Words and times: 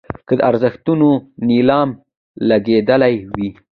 که 0.27 0.33
د 0.37 0.39
ارزښتونو 0.49 1.09
نیلام 1.47 1.89
لګېدلی 2.49 3.15
وي. 3.33 3.49